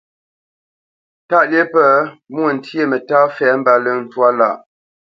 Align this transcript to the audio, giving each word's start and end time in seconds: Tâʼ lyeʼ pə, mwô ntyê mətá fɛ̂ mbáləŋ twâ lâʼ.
Tâʼ 1.29 1.45
lyeʼ 1.51 1.67
pə, 1.73 1.83
mwô 2.33 2.45
ntyê 2.55 2.83
mətá 2.91 3.19
fɛ̂ 3.35 3.49
mbáləŋ 3.59 3.97
twâ 4.11 4.27
lâʼ. 4.39 4.55